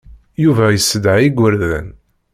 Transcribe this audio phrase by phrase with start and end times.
[0.43, 1.87] Yuba yessedha igerdan.